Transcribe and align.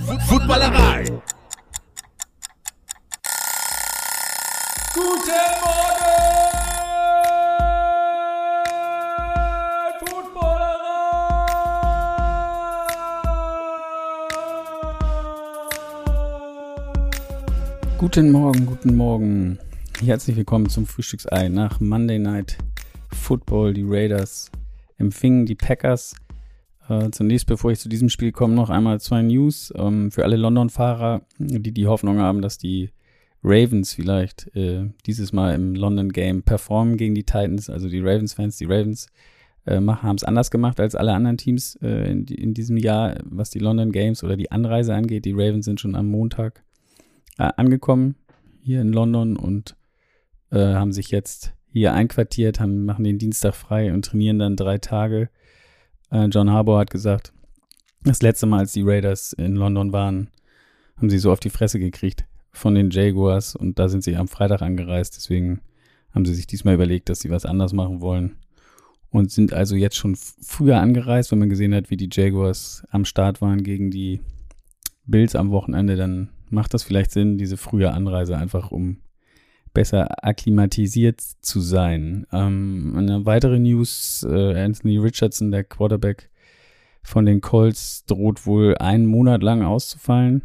Footballerei. 0.00 1.04
Guten 4.92 5.52
Morgen, 5.62 6.10
Footballerei. 10.00 10.84
Guten 17.98 18.32
Morgen, 18.32 18.66
guten 18.66 18.96
Morgen. 18.96 19.58
Herzlich 20.04 20.36
willkommen 20.36 20.68
zum 20.68 20.86
Frühstücksei 20.86 21.48
nach 21.48 21.78
Monday 21.78 22.18
Night 22.18 22.58
Football. 23.12 23.74
Die 23.74 23.84
Raiders 23.86 24.50
empfingen 24.98 25.46
die 25.46 25.54
Packers. 25.54 26.16
Äh, 26.88 27.10
zunächst, 27.10 27.46
bevor 27.46 27.72
ich 27.72 27.78
zu 27.78 27.88
diesem 27.88 28.08
Spiel 28.08 28.32
komme, 28.32 28.54
noch 28.54 28.70
einmal 28.70 29.00
zwei 29.00 29.22
News 29.22 29.72
ähm, 29.76 30.10
für 30.10 30.24
alle 30.24 30.36
London-Fahrer, 30.36 31.22
die 31.38 31.72
die 31.72 31.86
Hoffnung 31.86 32.18
haben, 32.18 32.42
dass 32.42 32.58
die 32.58 32.90
Ravens 33.42 33.92
vielleicht 33.94 34.54
äh, 34.56 34.90
dieses 35.06 35.32
Mal 35.32 35.54
im 35.54 35.74
London 35.74 36.10
Game 36.10 36.42
performen 36.42 36.96
gegen 36.96 37.14
die 37.14 37.24
Titans. 37.24 37.70
Also 37.70 37.88
die 37.88 38.00
Ravens-Fans, 38.00 38.56
die 38.56 38.64
Ravens 38.64 39.08
äh, 39.66 39.80
haben 39.80 40.16
es 40.16 40.24
anders 40.24 40.50
gemacht 40.50 40.80
als 40.80 40.94
alle 40.94 41.12
anderen 41.12 41.38
Teams 41.38 41.76
äh, 41.82 42.10
in, 42.10 42.26
in, 42.26 42.54
diesem 42.54 42.76
Jahr, 42.76 43.16
was 43.24 43.50
die 43.50 43.58
London 43.58 43.92
Games 43.92 44.24
oder 44.24 44.36
die 44.36 44.50
Anreise 44.50 44.94
angeht. 44.94 45.24
Die 45.24 45.32
Ravens 45.32 45.66
sind 45.66 45.80
schon 45.80 45.94
am 45.94 46.08
Montag 46.08 46.62
äh, 47.38 47.50
angekommen 47.56 48.16
hier 48.62 48.80
in 48.80 48.92
London 48.92 49.36
und 49.36 49.76
haben 50.50 50.92
sich 50.92 51.10
jetzt 51.10 51.52
hier 51.72 51.94
einquartiert, 51.94 52.60
haben, 52.60 52.84
machen 52.84 53.02
den 53.02 53.18
Dienstag 53.18 53.56
frei 53.56 53.92
und 53.92 54.04
trainieren 54.04 54.38
dann 54.38 54.54
drei 54.54 54.78
Tage 54.78 55.28
äh, 56.14 56.26
John 56.26 56.50
Harbour 56.50 56.78
hat 56.78 56.90
gesagt, 56.90 57.32
das 58.02 58.22
letzte 58.22 58.46
Mal, 58.46 58.60
als 58.60 58.72
die 58.72 58.82
Raiders 58.82 59.32
in 59.32 59.56
London 59.56 59.92
waren, 59.92 60.30
haben 60.96 61.10
sie 61.10 61.18
so 61.18 61.32
auf 61.32 61.40
die 61.40 61.50
Fresse 61.50 61.78
gekriegt 61.78 62.24
von 62.52 62.74
den 62.74 62.90
Jaguars 62.90 63.56
und 63.56 63.78
da 63.78 63.88
sind 63.88 64.04
sie 64.04 64.16
am 64.16 64.28
Freitag 64.28 64.62
angereist. 64.62 65.16
Deswegen 65.16 65.60
haben 66.12 66.24
sie 66.24 66.34
sich 66.34 66.46
diesmal 66.46 66.74
überlegt, 66.74 67.08
dass 67.08 67.20
sie 67.20 67.30
was 67.30 67.44
anders 67.44 67.72
machen 67.72 68.00
wollen 68.00 68.36
und 69.10 69.32
sind 69.32 69.52
also 69.52 69.74
jetzt 69.74 69.96
schon 69.96 70.16
früher 70.16 70.80
angereist. 70.80 71.32
Wenn 71.32 71.40
man 71.40 71.48
gesehen 71.48 71.74
hat, 71.74 71.90
wie 71.90 71.96
die 71.96 72.10
Jaguars 72.12 72.84
am 72.90 73.04
Start 73.04 73.40
waren 73.40 73.64
gegen 73.64 73.90
die 73.90 74.20
Bills 75.06 75.34
am 75.34 75.50
Wochenende, 75.50 75.96
dann 75.96 76.28
macht 76.50 76.74
das 76.74 76.84
vielleicht 76.84 77.10
Sinn, 77.10 77.38
diese 77.38 77.56
frühe 77.56 77.92
Anreise 77.92 78.36
einfach 78.36 78.70
um 78.70 78.98
besser 79.74 80.24
akklimatisiert 80.24 81.20
zu 81.20 81.60
sein. 81.60 82.26
Ähm, 82.32 82.94
eine 82.96 83.26
weitere 83.26 83.58
News, 83.58 84.26
äh, 84.28 84.62
Anthony 84.62 84.98
Richardson, 84.98 85.50
der 85.50 85.64
Quarterback 85.64 86.30
von 87.02 87.26
den 87.26 87.40
Colts, 87.40 88.04
droht 88.06 88.46
wohl 88.46 88.76
einen 88.78 89.06
Monat 89.06 89.42
lang 89.42 89.62
auszufallen. 89.62 90.42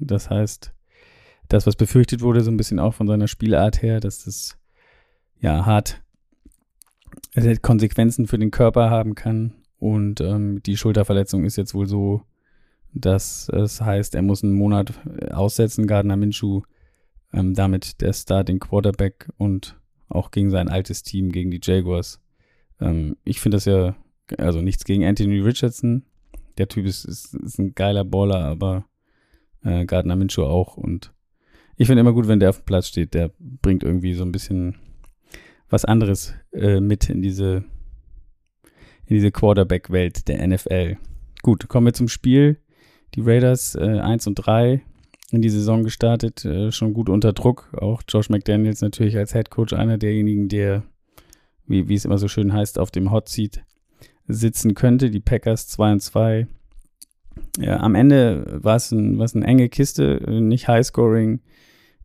Das 0.00 0.30
heißt, 0.30 0.72
das, 1.48 1.66
was 1.66 1.76
befürchtet 1.76 2.22
wurde, 2.22 2.40
so 2.40 2.50
ein 2.50 2.56
bisschen 2.56 2.78
auch 2.78 2.94
von 2.94 3.06
seiner 3.06 3.28
Spielart 3.28 3.82
her, 3.82 4.00
dass 4.00 4.24
das 4.24 4.56
ja 5.40 5.66
hart 5.66 6.00
Konsequenzen 7.62 8.26
für 8.26 8.38
den 8.38 8.50
Körper 8.50 8.88
haben 8.88 9.14
kann. 9.14 9.54
Und 9.78 10.20
ähm, 10.20 10.62
die 10.62 10.76
Schulterverletzung 10.76 11.44
ist 11.44 11.56
jetzt 11.56 11.74
wohl 11.74 11.86
so, 11.86 12.22
dass 12.92 13.48
es 13.48 13.80
heißt, 13.80 14.14
er 14.14 14.22
muss 14.22 14.42
einen 14.42 14.54
Monat 14.54 14.92
aussetzen. 15.30 15.86
Gardner 15.86 16.16
Minshew 16.16 16.62
ähm, 17.32 17.54
damit 17.54 18.00
der 18.00 18.12
Starting 18.12 18.58
Quarterback 18.58 19.28
und 19.36 19.76
auch 20.08 20.30
gegen 20.30 20.50
sein 20.50 20.68
altes 20.68 21.02
Team, 21.02 21.30
gegen 21.32 21.50
die 21.50 21.60
Jaguars. 21.62 22.20
Ähm, 22.80 23.16
ich 23.24 23.40
finde 23.40 23.56
das 23.56 23.64
ja, 23.64 23.94
also 24.38 24.60
nichts 24.60 24.84
gegen 24.84 25.04
Anthony 25.04 25.40
Richardson. 25.40 26.04
Der 26.58 26.68
Typ 26.68 26.86
ist, 26.86 27.04
ist, 27.04 27.34
ist 27.34 27.58
ein 27.58 27.74
geiler 27.74 28.04
Baller, 28.04 28.44
aber 28.44 28.84
äh, 29.62 29.84
Gardner 29.84 30.16
Minshew 30.16 30.44
auch. 30.44 30.76
Und 30.76 31.12
ich 31.76 31.86
finde 31.86 32.00
immer 32.00 32.12
gut, 32.12 32.28
wenn 32.28 32.40
der 32.40 32.50
auf 32.50 32.58
dem 32.58 32.66
Platz 32.66 32.88
steht. 32.88 33.14
Der 33.14 33.30
bringt 33.38 33.82
irgendwie 33.82 34.14
so 34.14 34.24
ein 34.24 34.32
bisschen 34.32 34.76
was 35.68 35.84
anderes 35.84 36.34
äh, 36.52 36.80
mit 36.80 37.08
in 37.08 37.22
diese, 37.22 37.64
in 39.06 39.16
diese 39.16 39.30
Quarterback-Welt 39.30 40.26
der 40.28 40.46
NFL. 40.46 40.96
Gut, 41.42 41.68
kommen 41.68 41.86
wir 41.86 41.94
zum 41.94 42.08
Spiel. 42.08 42.60
Die 43.14 43.22
Raiders 43.22 43.74
äh, 43.74 44.00
1 44.00 44.26
und 44.26 44.34
3 44.34 44.82
in 45.32 45.42
die 45.42 45.50
Saison 45.50 45.84
gestartet, 45.84 46.44
äh, 46.44 46.72
schon 46.72 46.92
gut 46.92 47.08
unter 47.08 47.32
Druck. 47.32 47.72
Auch 47.76 48.02
Josh 48.08 48.30
McDaniels 48.30 48.80
natürlich 48.80 49.16
als 49.16 49.32
Head 49.32 49.50
Coach 49.50 49.72
einer 49.72 49.98
derjenigen, 49.98 50.48
der, 50.48 50.82
wie, 51.66 51.88
wie 51.88 51.94
es 51.94 52.04
immer 52.04 52.18
so 52.18 52.28
schön 52.28 52.52
heißt, 52.52 52.78
auf 52.78 52.90
dem 52.90 53.10
Hot 53.10 53.28
Seat 53.28 53.62
sitzen 54.26 54.74
könnte. 54.74 55.10
Die 55.10 55.20
Packers 55.20 55.68
2 55.68 55.92
und 55.92 56.00
2. 56.00 56.46
Ja, 57.58 57.80
am 57.80 57.94
Ende 57.94 58.58
war 58.62 58.76
es 58.76 58.90
ein, 58.92 59.20
eine 59.20 59.46
enge 59.46 59.68
Kiste, 59.68 60.20
nicht 60.40 60.68
Highscoring. 60.68 61.40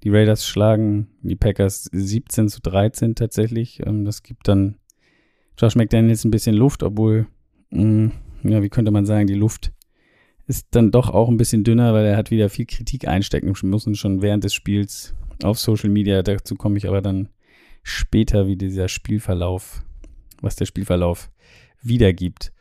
Die 0.04 0.10
Raiders 0.10 0.46
schlagen 0.46 1.08
die 1.22 1.36
Packers 1.36 1.90
17 1.92 2.50
zu 2.50 2.62
13 2.62 3.16
tatsächlich. 3.16 3.82
Ähm, 3.86 4.06
das 4.06 4.24
gibt 4.24 4.48
dann 4.48 4.78
Josh 5.58 5.76
McDaniels 5.76 6.24
ein 6.26 6.32
bisschen 6.32 6.56
Luft, 6.56 6.84
obwohl, 6.84 7.28
mm, 7.72 8.08
ja, 8.44 8.62
wie 8.62 8.70
könnte 8.70 8.92
man 8.92 9.06
sagen, 9.06 9.26
die 9.26 9.34
Luft 9.34 9.72
ist 10.48 10.68
dann 10.72 10.92
doch 10.92 11.10
auch 11.10 11.30
ein 11.30 11.38
bisschen 11.38 11.64
dünner, 11.64 11.94
weil 11.94 12.06
er 12.06 12.18
hat 12.18 12.32
wieder 12.32 12.50
viel 12.50 12.66
Kritik 12.66 13.08
einstecken 13.08 13.54
müssen, 13.64 13.96
schon 13.96 14.22
während 14.22 14.44
des 14.44 14.54
Spiels 14.54 15.16
auf 15.44 15.60
Social 15.60 15.90
Media. 15.90 16.22
Dazu 16.22 16.56
komme 16.56 16.78
ich 16.78 16.88
aber 16.88 17.02
dann 17.02 17.30
später, 17.84 18.48
wie 18.48 18.56
dieser 18.56 18.88
Spielverlauf, 18.88 19.84
was 20.42 20.56
der 20.56 20.66
Spielverlauf 20.66 21.30
wiedergibt. 21.82 22.52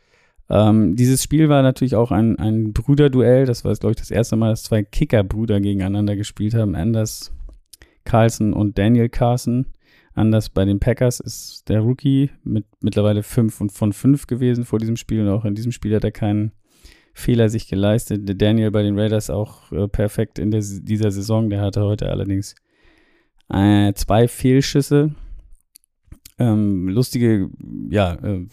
Ähm, 0.49 0.95
dieses 0.95 1.23
Spiel 1.23 1.49
war 1.49 1.63
natürlich 1.63 1.95
auch 1.95 2.11
ein, 2.11 2.37
ein 2.37 2.73
Brüderduell. 2.73 3.45
Das 3.45 3.65
war, 3.65 3.73
glaube 3.73 3.91
ich, 3.91 3.97
das 3.97 4.11
erste 4.11 4.35
Mal, 4.35 4.49
dass 4.49 4.63
zwei 4.63 4.83
Kicker-Brüder 4.83 5.59
gegeneinander 5.59 6.15
gespielt 6.15 6.53
haben. 6.53 6.75
Anders 6.75 7.31
Carlson 8.03 8.53
und 8.53 8.77
Daniel 8.77 9.09
Carson. 9.09 9.65
Anders 10.13 10.49
bei 10.49 10.63
den 10.63 10.79
Packers 10.79 11.19
ist 11.19 11.67
der 11.67 11.81
Rookie 11.81 12.29
mit 12.43 12.65
mittlerweile 12.79 13.21
5 13.21 13.59
und 13.59 13.71
von 13.71 13.91
5 13.91 14.27
gewesen 14.27 14.63
vor 14.63 14.79
diesem 14.79 14.95
Spiel 14.95 15.21
und 15.21 15.29
auch 15.29 15.43
in 15.43 15.55
diesem 15.55 15.73
Spiel 15.73 15.93
hat 15.93 16.05
er 16.05 16.11
keinen 16.11 16.53
Fehler 17.17 17.47
sich 17.47 17.69
geleistet. 17.69 18.27
Der 18.27 18.35
Daniel 18.35 18.71
bei 18.71 18.83
den 18.83 18.99
Raiders 18.99 19.29
auch 19.29 19.71
äh, 19.71 19.87
perfekt 19.87 20.37
in 20.37 20.51
der, 20.51 20.61
dieser 20.61 21.11
Saison. 21.11 21.49
Der 21.49 21.61
hatte 21.61 21.81
heute 21.81 22.09
allerdings 22.09 22.55
äh, 23.49 23.93
zwei 23.93 24.27
Fehlschüsse. 24.27 25.15
Ähm, 26.37 26.89
lustige, 26.89 27.49
ja, 27.89 28.15
äh, 28.15 28.45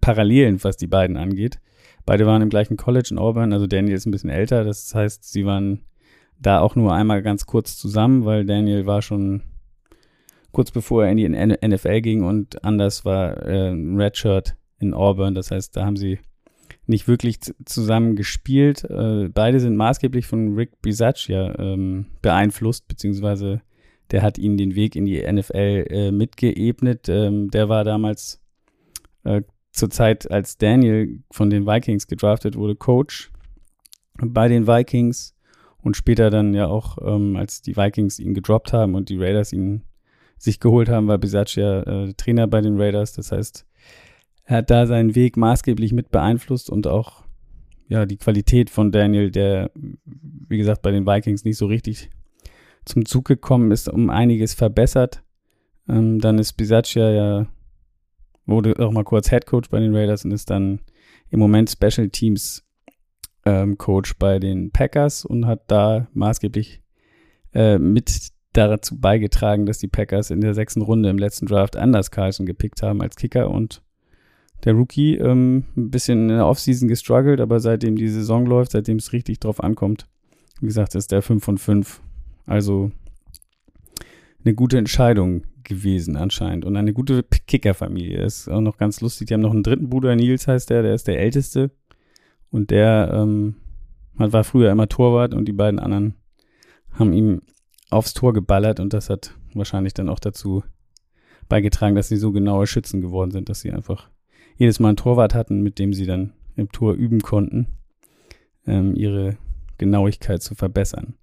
Parallelen, 0.00 0.62
was 0.64 0.76
die 0.76 0.88
beiden 0.88 1.16
angeht. 1.16 1.60
Beide 2.04 2.26
waren 2.26 2.42
im 2.42 2.50
gleichen 2.50 2.76
College 2.76 3.10
in 3.12 3.18
Auburn. 3.18 3.52
Also 3.52 3.68
Daniel 3.68 3.94
ist 3.94 4.04
ein 4.04 4.10
bisschen 4.10 4.30
älter. 4.30 4.64
Das 4.64 4.92
heißt, 4.92 5.22
sie 5.22 5.46
waren 5.46 5.84
da 6.40 6.58
auch 6.58 6.74
nur 6.74 6.92
einmal 6.92 7.22
ganz 7.22 7.46
kurz 7.46 7.76
zusammen, 7.76 8.24
weil 8.24 8.44
Daniel 8.44 8.86
war 8.86 9.00
schon 9.00 9.42
kurz 10.50 10.72
bevor 10.72 11.04
er 11.04 11.12
in 11.12 11.18
die 11.18 11.28
NFL 11.28 12.00
ging 12.00 12.24
und 12.24 12.64
anders 12.64 13.04
war 13.04 13.36
äh, 13.42 13.70
Redshirt 13.70 14.56
in 14.80 14.92
Auburn. 14.92 15.36
Das 15.36 15.52
heißt, 15.52 15.76
da 15.76 15.86
haben 15.86 15.96
sie 15.96 16.18
nicht 16.86 17.08
wirklich 17.08 17.40
zusammen 17.64 18.16
gespielt. 18.16 18.84
Äh, 18.84 19.28
beide 19.28 19.60
sind 19.60 19.76
maßgeblich 19.76 20.26
von 20.26 20.54
Rick 20.54 20.80
Bisaccia 20.82 21.58
ähm, 21.58 22.06
beeinflusst, 22.22 22.88
beziehungsweise 22.88 23.62
der 24.10 24.22
hat 24.22 24.38
ihnen 24.38 24.56
den 24.56 24.74
Weg 24.74 24.94
in 24.94 25.04
die 25.04 25.20
NFL 25.20 25.86
äh, 25.90 26.12
mitgeebnet. 26.12 27.08
Ähm, 27.08 27.50
der 27.50 27.68
war 27.68 27.84
damals 27.84 28.40
äh, 29.24 29.42
zur 29.72 29.90
Zeit, 29.90 30.30
als 30.30 30.58
Daniel 30.58 31.22
von 31.30 31.50
den 31.50 31.66
Vikings 31.66 32.06
gedraftet 32.06 32.56
wurde, 32.56 32.76
Coach 32.76 33.30
bei 34.18 34.48
den 34.48 34.66
Vikings 34.66 35.34
und 35.78 35.96
später 35.96 36.30
dann 36.30 36.54
ja 36.54 36.66
auch, 36.66 36.98
ähm, 37.02 37.36
als 37.36 37.62
die 37.62 37.76
Vikings 37.76 38.18
ihn 38.18 38.34
gedroppt 38.34 38.72
haben 38.72 38.94
und 38.94 39.08
die 39.08 39.18
Raiders 39.18 39.52
ihn 39.52 39.82
sich 40.38 40.60
geholt 40.60 40.88
haben, 40.88 41.08
war 41.08 41.18
Bisaccia 41.18 41.82
äh, 41.82 42.14
Trainer 42.14 42.46
bei 42.46 42.60
den 42.60 42.80
Raiders. 42.80 43.12
Das 43.12 43.32
heißt, 43.32 43.65
er 44.46 44.58
hat 44.58 44.70
da 44.70 44.86
seinen 44.86 45.14
Weg 45.14 45.36
maßgeblich 45.36 45.92
mit 45.92 46.10
beeinflusst 46.10 46.70
und 46.70 46.86
auch 46.86 47.24
ja 47.88 48.06
die 48.06 48.16
Qualität 48.16 48.70
von 48.70 48.92
Daniel, 48.92 49.30
der 49.30 49.70
wie 50.04 50.58
gesagt 50.58 50.82
bei 50.82 50.90
den 50.90 51.06
Vikings 51.06 51.44
nicht 51.44 51.58
so 51.58 51.66
richtig 51.66 52.10
zum 52.84 53.04
Zug 53.04 53.24
gekommen 53.24 53.72
ist, 53.72 53.88
um 53.88 54.10
einiges 54.10 54.54
verbessert. 54.54 55.22
Ähm, 55.88 56.20
dann 56.20 56.38
ist 56.38 56.54
Bisaccia 56.54 57.10
ja 57.10 57.46
wurde 58.46 58.74
auch 58.78 58.92
mal 58.92 59.04
kurz 59.04 59.28
Head 59.28 59.46
Coach 59.46 59.68
bei 59.70 59.80
den 59.80 59.94
Raiders 59.94 60.24
und 60.24 60.30
ist 60.30 60.50
dann 60.50 60.80
im 61.30 61.40
Moment 61.40 61.68
Special 61.68 62.08
Teams 62.08 62.64
ähm, 63.44 63.76
Coach 63.76 64.16
bei 64.18 64.38
den 64.38 64.70
Packers 64.70 65.24
und 65.24 65.46
hat 65.46 65.62
da 65.66 66.06
maßgeblich 66.12 66.80
äh, 67.52 67.78
mit 67.78 68.28
dazu 68.52 68.98
beigetragen, 68.98 69.66
dass 69.66 69.78
die 69.78 69.88
Packers 69.88 70.30
in 70.30 70.40
der 70.40 70.54
sechsten 70.54 70.80
Runde 70.80 71.10
im 71.10 71.18
letzten 71.18 71.46
Draft 71.46 71.76
Anders 71.76 72.10
Carlson 72.10 72.46
gepickt 72.46 72.82
haben 72.82 73.02
als 73.02 73.16
Kicker 73.16 73.50
und 73.50 73.82
der 74.64 74.74
Rookie 74.74 75.16
ähm, 75.16 75.64
ein 75.76 75.90
bisschen 75.90 76.22
in 76.22 76.36
der 76.36 76.46
Offseason 76.46 76.88
gestruggelt, 76.88 77.40
aber 77.40 77.60
seitdem 77.60 77.96
die 77.96 78.08
Saison 78.08 78.46
läuft, 78.46 78.72
seitdem 78.72 78.96
es 78.96 79.12
richtig 79.12 79.40
drauf 79.40 79.62
ankommt, 79.62 80.06
wie 80.60 80.66
gesagt, 80.66 80.94
ist 80.94 81.12
der 81.12 81.22
5 81.22 81.44
von 81.44 81.58
5. 81.58 82.00
Also 82.46 82.90
eine 84.44 84.54
gute 84.54 84.78
Entscheidung 84.78 85.42
gewesen 85.64 86.16
anscheinend 86.16 86.64
und 86.64 86.76
eine 86.76 86.92
gute 86.92 87.24
Kickerfamilie. 87.24 88.22
Ist 88.22 88.48
auch 88.48 88.60
noch 88.60 88.78
ganz 88.78 89.00
lustig. 89.00 89.26
Die 89.26 89.34
haben 89.34 89.40
noch 89.40 89.52
einen 89.52 89.64
dritten 89.64 89.90
Bruder, 89.90 90.14
Nils 90.14 90.46
heißt 90.46 90.70
der, 90.70 90.82
der 90.82 90.94
ist 90.94 91.08
der 91.08 91.18
älteste 91.18 91.70
und 92.50 92.70
der 92.70 93.10
ähm, 93.12 93.56
war 94.14 94.44
früher 94.44 94.70
immer 94.70 94.88
Torwart 94.88 95.34
und 95.34 95.46
die 95.46 95.52
beiden 95.52 95.80
anderen 95.80 96.14
haben 96.92 97.12
ihm 97.12 97.42
aufs 97.90 98.14
Tor 98.14 98.32
geballert 98.32 98.80
und 98.80 98.92
das 98.92 99.10
hat 99.10 99.34
wahrscheinlich 99.54 99.94
dann 99.94 100.08
auch 100.08 100.18
dazu 100.18 100.62
beigetragen, 101.48 101.94
dass 101.94 102.08
sie 102.08 102.16
so 102.16 102.32
genaue 102.32 102.66
Schützen 102.66 103.00
geworden 103.00 103.30
sind, 103.30 103.48
dass 103.48 103.60
sie 103.60 103.72
einfach 103.72 104.08
jedes 104.56 104.80
Mal 104.80 104.88
einen 104.88 104.96
Torwart 104.96 105.34
hatten, 105.34 105.62
mit 105.62 105.78
dem 105.78 105.92
sie 105.92 106.06
dann 106.06 106.32
im 106.56 106.70
Tor 106.72 106.94
üben 106.94 107.20
konnten, 107.20 107.66
ähm, 108.66 108.94
ihre 108.96 109.36
Genauigkeit 109.78 110.42
zu 110.42 110.54
verbessern. 110.54 111.14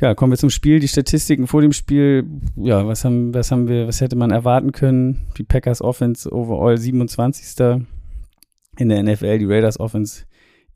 Ja, 0.00 0.14
kommen 0.14 0.32
wir 0.32 0.38
zum 0.38 0.50
Spiel. 0.50 0.78
Die 0.78 0.88
Statistiken 0.88 1.46
vor 1.48 1.60
dem 1.60 1.72
Spiel, 1.72 2.24
ja, 2.56 2.86
was 2.86 3.04
haben, 3.04 3.34
was 3.34 3.50
haben 3.50 3.66
wir, 3.66 3.88
was 3.88 4.00
hätte 4.00 4.14
man 4.14 4.30
erwarten 4.30 4.70
können? 4.70 5.26
Die 5.38 5.42
Packers 5.42 5.82
Offense 5.82 6.30
overall 6.30 6.78
27. 6.78 7.84
in 8.76 8.88
der 8.88 9.02
NFL, 9.02 9.38
die 9.38 9.46
Raiders 9.46 9.80
Offense 9.80 10.24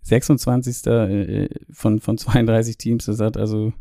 26. 0.03 0.87
Äh, 0.87 1.49
von, 1.71 2.01
von 2.01 2.19
32 2.19 2.77
Teams. 2.79 3.05
Das 3.05 3.21
hat 3.21 3.37
also 3.37 3.73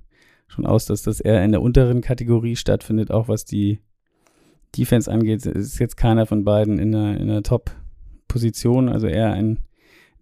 schon 0.48 0.68
aus, 0.68 0.86
dass 0.86 1.02
das 1.02 1.20
eher 1.20 1.44
in 1.44 1.52
der 1.52 1.62
unteren 1.62 2.02
Kategorie 2.02 2.56
stattfindet, 2.56 3.10
auch 3.10 3.28
was 3.28 3.46
die 3.46 3.80
Defense 4.78 5.12
angeht. 5.12 5.46
Ist 5.46 5.80
jetzt 5.80 5.98
keiner 5.98 6.26
von 6.26 6.44
beiden 6.44 6.80
in 6.80 6.96
einer, 6.96 7.20
in 7.20 7.30
einer 7.30 7.44
Top-Position, 7.44 8.90
also 8.90 9.08
eher 9.08 9.34
ein 9.34 9.60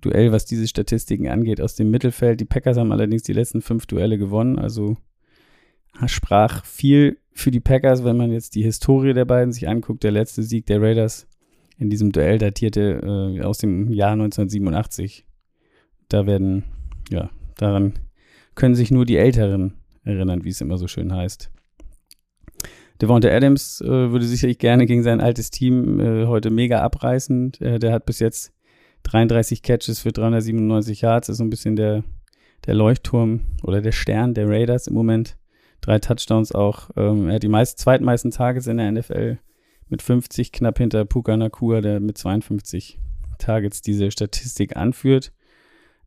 Duell, 0.02 0.32
was 0.32 0.46
diese 0.46 0.68
Statistiken 0.68 1.28
angeht, 1.28 1.60
aus 1.60 1.76
dem 1.76 1.92
Mittelfeld. 1.92 2.40
Die 2.40 2.46
Packers 2.46 2.78
haben 2.78 2.94
allerdings 2.94 3.24
die 3.24 3.34
letzten 3.34 3.62
fünf 3.62 3.86
Duelle 3.86 4.18
gewonnen, 4.18 4.58
also 4.58 4.96
sprach 6.06 6.64
viel 6.64 7.18
für 7.34 7.52
die 7.52 7.60
Packers, 7.60 8.04
wenn 8.04 8.16
man 8.16 8.32
jetzt 8.32 8.56
die 8.56 8.64
Historie 8.64 9.14
der 9.14 9.26
beiden 9.26 9.52
sich 9.52 9.68
anguckt. 9.68 10.04
Der 10.04 10.12
letzte 10.12 10.44
Sieg 10.44 10.66
der 10.68 10.82
Raiders 10.82 11.28
in 11.78 11.90
diesem 11.90 12.12
Duell 12.12 12.38
datierte 12.38 13.02
äh, 13.38 13.42
aus 13.42 13.58
dem 13.58 13.92
Jahr 13.92 14.12
1987. 14.12 15.26
Da 16.08 16.26
werden, 16.26 16.64
ja, 17.10 17.30
daran 17.58 17.94
können 18.56 18.76
sich 18.76 18.92
nur 18.92 19.06
die 19.06 19.18
Älteren 19.18 19.74
erinnern, 20.04 20.44
wie 20.44 20.50
es 20.50 20.62
immer 20.62 20.78
so 20.78 20.88
schön 20.88 21.14
heißt. 21.14 21.52
Devonta 23.02 23.30
Adams 23.30 23.82
äh, 23.82 23.88
würde 23.88 24.26
sicherlich 24.26 24.58
gerne 24.58 24.86
gegen 24.86 25.04
sein 25.04 25.22
altes 25.22 25.52
Team 25.52 26.00
äh, 26.00 26.26
heute 26.26 26.50
mega 26.50 26.82
abreißen. 26.82 27.54
Äh, 27.60 27.80
der 27.80 27.94
hat 27.94 28.06
bis 28.06 28.20
jetzt 28.20 28.54
33 29.04 29.64
Catches 29.64 30.00
für 30.00 30.12
397 30.12 31.02
Yards, 31.02 31.30
ist 31.30 31.38
so 31.38 31.44
ein 31.44 31.50
bisschen 31.50 31.76
der, 31.76 32.04
der 32.66 32.76
Leuchtturm 32.76 33.42
oder 33.64 33.82
der 33.82 33.94
Stern 33.94 34.34
der 34.34 34.50
Raiders 34.50 34.88
im 34.88 34.96
Moment. 34.96 35.38
Drei 35.82 36.00
Touchdowns 36.00 36.52
auch. 36.52 36.90
Ähm, 36.98 37.30
er 37.30 37.36
hat 37.36 37.44
die 37.44 37.48
meist, 37.48 37.80
zweitmeisten 37.80 38.32
Targets 38.32 38.68
in 38.68 38.78
der 38.78 38.92
NFL 38.92 39.40
mit 39.88 40.02
50, 40.02 40.52
knapp 40.52 40.78
hinter 40.78 41.06
Puka 41.06 41.38
Nakua, 41.38 41.80
der 41.82 42.02
mit 42.02 42.18
52 42.18 43.00
Targets 43.38 43.82
diese 43.82 44.12
Statistik 44.12 44.76
anführt. 44.76 45.32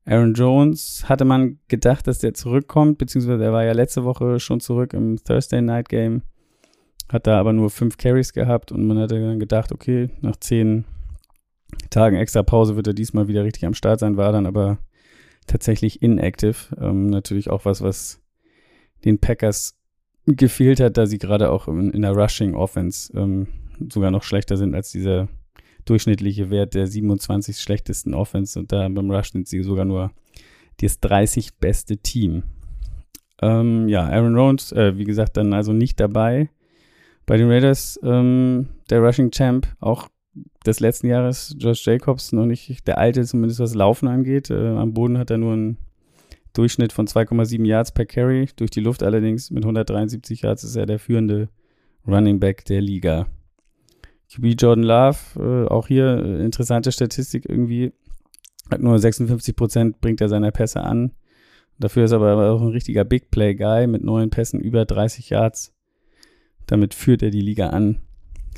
Aaron 0.05 0.35
Jones 0.35 1.09
hatte 1.09 1.25
man 1.25 1.59
gedacht, 1.69 2.07
dass 2.07 2.19
der 2.19 2.35
zurückkommt, 2.35 2.99
beziehungsweise 2.99 3.43
er 3.43 3.53
war 3.53 3.65
ja 3.65 3.73
letzte 3.73 4.05
Woche 4.05 4.41
schon 4.41 4.61
zurück 4.61 4.95
im 4.95 5.17
Thursday 5.25 5.63
Night 5.63 5.89
Game, 5.89 6.23
hat 7.13 7.27
da 7.27 7.39
aber 7.39 7.53
nur 7.53 7.71
fünf 7.71 7.99
Carries 7.99 8.33
gehabt 8.33 8.73
und 8.73 8.87
man 8.87 8.99
hatte 8.99 9.21
dann 9.21 9.39
gedacht, 9.39 9.71
okay, 9.71 10.09
nach 10.21 10.37
zehn 10.37 10.85
Tagen 11.91 12.17
extra 12.17 12.43
Pause 12.43 12.77
wird 12.77 12.87
er 12.87 12.95
diesmal 12.95 13.29
wieder 13.29 13.45
richtig 13.45 13.67
am 13.67 13.75
Start 13.75 14.01
sein, 14.01 14.17
war 14.17 14.33
dann 14.33 14.47
aber 14.47 14.79
tatsächlich 15.47 16.03
inactive. 16.03 16.75
Ähm, 16.81 17.09
natürlich 17.09 17.51
auch 17.51 17.65
was, 17.65 17.83
was 17.83 18.21
den 19.05 19.19
Packers 19.19 19.77
gefehlt 20.27 20.81
hat, 20.81 20.97
da 20.97 21.07
sie 21.07 21.19
gerade 21.19 21.51
auch 21.51 21.69
in, 21.69 21.91
in 21.91 22.03
der 22.03 22.13
Rushing 22.13 22.55
Offense 22.55 23.13
ähm, 23.17 23.49
sogar 23.91 24.11
noch 24.11 24.23
schlechter 24.23 24.57
sind 24.57 24.75
als 24.75 24.91
dieser 24.91 25.29
durchschnittliche 25.85 26.51
Wert 26.51 26.75
der 26.75 26.87
27 26.87 27.59
schlechtesten 27.59 28.15
Offense 28.15 28.59
und 28.59 28.73
da 28.73 28.89
beim 28.89 29.11
Rush 29.11 29.33
sind 29.33 29.49
sie 29.49 29.63
sogar 29.63 29.85
nur 29.85 30.13
das 30.81 31.01
30 31.01 31.57
beste 31.57 31.99
Team. 31.99 32.45
Ähm, 33.41 33.89
ja, 33.89 34.07
Aaron 34.07 34.37
Jones, 34.37 34.71
äh, 34.73 34.97
wie 34.97 35.05
gesagt, 35.05 35.37
dann 35.37 35.53
also 35.53 35.73
nicht 35.73 35.99
dabei. 35.99 36.49
Bei 37.33 37.39
den 37.39 37.51
Raiders, 37.51 37.99
ähm, 38.03 38.69
der 38.91 39.01
Rushing 39.01 39.31
Champ, 39.31 39.67
auch 39.81 40.07
des 40.67 40.81
letzten 40.81 41.07
Jahres, 41.07 41.57
Josh 41.59 41.87
Jacobs, 41.87 42.31
noch 42.33 42.45
nicht 42.45 42.87
der 42.87 42.99
alte, 42.99 43.25
zumindest 43.25 43.59
was 43.59 43.73
Laufen 43.73 44.07
angeht. 44.07 44.51
Äh, 44.51 44.69
am 44.69 44.93
Boden 44.93 45.17
hat 45.17 45.31
er 45.31 45.39
nur 45.39 45.55
einen 45.55 45.79
Durchschnitt 46.53 46.93
von 46.93 47.07
2,7 47.07 47.65
Yards 47.65 47.93
per 47.93 48.05
Carry. 48.05 48.51
Durch 48.57 48.71
die 48.71 48.81
Luft 48.81 49.03
allerdings 49.03 49.51
mit 49.51 49.65
173 49.65 50.43
Yards 50.43 50.63
ist 50.63 50.77
er 50.77 50.85
der 50.85 50.99
führende 50.99 51.49
Running 52.07 52.39
Back 52.39 52.67
der 52.67 52.83
Liga. 52.83 53.29
QB 54.31 54.61
Jordan 54.61 54.85
Love, 54.85 55.19
äh, 55.37 55.69
auch 55.71 55.87
hier 55.87 56.23
äh, 56.23 56.45
interessante 56.45 56.93
Statistik 56.93 57.49
irgendwie. 57.49 57.95
Hat 58.71 58.83
nur 58.83 58.99
56 58.99 59.57
Prozent 59.57 60.03
bringt 60.03 60.21
er 60.21 60.29
seiner 60.29 60.51
Pässe 60.51 60.83
an. 60.83 61.13
Dafür 61.79 62.05
ist 62.05 62.13
er 62.13 62.21
aber 62.21 62.51
auch 62.51 62.61
ein 62.61 62.69
richtiger 62.69 63.05
Big 63.05 63.31
Play 63.31 63.55
Guy 63.55 63.87
mit 63.87 64.05
neun 64.05 64.29
Pässen 64.29 64.61
über 64.61 64.85
30 64.85 65.31
Yards. 65.31 65.73
Damit 66.67 66.95
führt 66.95 67.23
er 67.23 67.31
die 67.31 67.41
Liga 67.41 67.71
an, 67.71 67.99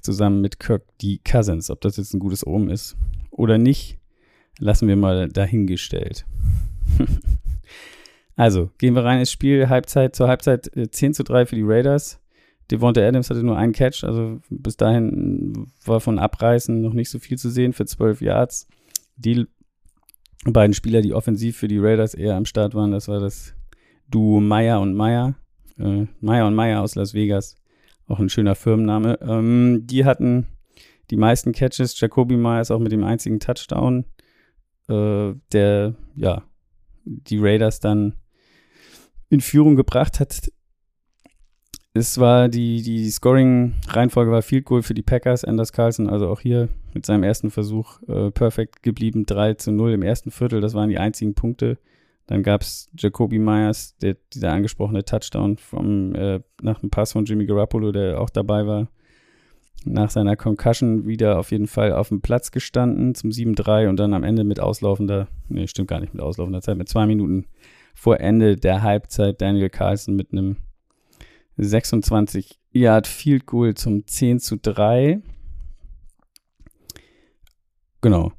zusammen 0.02 0.40
mit 0.40 0.60
Kirk 0.60 0.82
D. 0.98 1.20
Cousins. 1.24 1.70
Ob 1.70 1.80
das 1.80 1.96
jetzt 1.96 2.14
ein 2.14 2.20
gutes 2.20 2.46
Omen 2.46 2.70
ist 2.70 2.96
oder 3.30 3.58
nicht, 3.58 3.98
lassen 4.58 4.88
wir 4.88 4.96
mal 4.96 5.28
dahingestellt. 5.28 6.26
also, 8.36 8.70
gehen 8.78 8.94
wir 8.94 9.04
rein 9.04 9.20
ins 9.20 9.32
Spiel. 9.32 9.68
Halbzeit 9.68 10.14
zur 10.14 10.28
Halbzeit 10.28 10.70
10 10.90 11.10
äh, 11.10 11.14
zu 11.14 11.24
3 11.24 11.46
für 11.46 11.56
die 11.56 11.64
Raiders. 11.64 12.20
Devonta 12.70 13.00
Adams 13.02 13.28
hatte 13.28 13.42
nur 13.42 13.58
einen 13.58 13.72
Catch, 13.72 14.04
also 14.04 14.40
bis 14.48 14.76
dahin 14.76 15.66
war 15.84 16.00
von 16.00 16.18
Abreißen 16.18 16.80
noch 16.80 16.94
nicht 16.94 17.10
so 17.10 17.18
viel 17.18 17.36
zu 17.36 17.50
sehen 17.50 17.74
für 17.74 17.84
12 17.84 18.22
Yards. 18.22 18.66
Die 19.16 19.46
beiden 20.46 20.72
Spieler, 20.72 21.02
die 21.02 21.12
offensiv 21.12 21.58
für 21.58 21.68
die 21.68 21.78
Raiders 21.78 22.14
eher 22.14 22.36
am 22.36 22.46
Start 22.46 22.74
waren, 22.74 22.90
das 22.90 23.06
war 23.06 23.20
das 23.20 23.54
Duo 24.10 24.40
Meyer 24.40 24.80
und 24.80 24.94
Meyer. 24.94 25.34
Äh, 25.78 26.06
Meyer 26.20 26.46
und 26.46 26.54
Meyer 26.54 26.80
aus 26.80 26.94
Las 26.94 27.12
Vegas, 27.12 27.56
auch 28.06 28.18
ein 28.18 28.28
schöner 28.28 28.54
Firmenname. 28.54 29.18
Ähm, 29.22 29.82
die 29.84 30.04
hatten 30.04 30.46
die 31.10 31.16
meisten 31.16 31.52
Catches. 31.52 31.98
Jacoby 31.98 32.36
Meyer 32.36 32.60
ist 32.60 32.70
auch 32.70 32.78
mit 32.78 32.92
dem 32.92 33.04
einzigen 33.04 33.40
Touchdown, 33.40 34.04
äh, 34.88 35.32
der 35.52 35.94
ja 36.14 36.42
die 37.04 37.38
Raiders 37.38 37.80
dann 37.80 38.14
in 39.28 39.40
Führung 39.40 39.76
gebracht 39.76 40.20
hat 40.20 40.50
es 41.96 42.18
war 42.18 42.48
die, 42.48 42.82
die 42.82 43.08
Scoring-Reihenfolge 43.08 44.32
war 44.32 44.42
viel 44.42 44.64
cool 44.68 44.82
für 44.82 44.94
die 44.94 45.02
Packers. 45.02 45.44
Anders 45.44 45.72
Carlson, 45.72 46.10
also 46.10 46.28
auch 46.28 46.40
hier 46.40 46.68
mit 46.92 47.06
seinem 47.06 47.22
ersten 47.22 47.52
Versuch 47.52 48.02
äh, 48.08 48.32
perfekt 48.32 48.82
geblieben. 48.82 49.26
3 49.26 49.54
zu 49.54 49.70
0 49.70 49.92
im 49.92 50.02
ersten 50.02 50.32
Viertel, 50.32 50.60
das 50.60 50.74
waren 50.74 50.90
die 50.90 50.98
einzigen 50.98 51.34
Punkte. 51.34 51.78
Dann 52.26 52.42
gab 52.42 52.62
es 52.62 52.88
Jacoby 52.96 53.38
Myers, 53.38 53.96
der, 53.98 54.16
dieser 54.32 54.52
angesprochene 54.52 55.04
Touchdown 55.04 55.58
vom, 55.58 56.14
äh, 56.14 56.40
nach 56.62 56.80
dem 56.80 56.90
Pass 56.90 57.12
von 57.12 57.24
Jimmy 57.24 57.46
Garoppolo, 57.46 57.92
der 57.92 58.20
auch 58.20 58.30
dabei 58.30 58.66
war. 58.66 58.88
Nach 59.84 60.08
seiner 60.08 60.34
Concussion 60.34 61.06
wieder 61.06 61.38
auf 61.38 61.50
jeden 61.50 61.66
Fall 61.66 61.92
auf 61.92 62.08
dem 62.08 62.22
Platz 62.22 62.50
gestanden 62.50 63.14
zum 63.14 63.30
7-3 63.30 63.88
und 63.88 63.98
dann 63.98 64.14
am 64.14 64.24
Ende 64.24 64.44
mit 64.44 64.58
auslaufender, 64.58 65.28
nee, 65.48 65.66
stimmt 65.66 65.88
gar 65.88 66.00
nicht 66.00 66.14
mit 66.14 66.22
auslaufender 66.22 66.62
Zeit, 66.62 66.78
mit 66.78 66.88
zwei 66.88 67.04
Minuten 67.04 67.46
vor 67.94 68.18
Ende 68.20 68.56
der 68.56 68.82
Halbzeit 68.82 69.42
Daniel 69.42 69.68
Carlson 69.68 70.16
mit 70.16 70.32
einem 70.32 70.56
26 71.58 72.58
Yard 72.72 73.06
Field 73.06 73.46
Goal 73.46 73.74
zum 73.74 74.06
10 74.06 74.40
zu 74.40 74.56
3. 74.56 75.20
Genau. 78.00 78.32